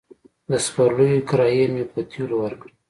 د 0.49 0.53
سپرليو 0.65 1.27
کرايې 1.29 1.65
مې 1.73 1.83
په 1.91 1.99
تيلو 2.11 2.35
ورکړې. 2.41 2.73